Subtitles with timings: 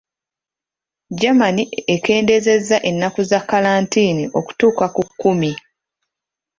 [1.19, 1.61] Germany
[1.95, 5.51] ekendeezezza ennaku za kalantiini okutuuka ku kkumi.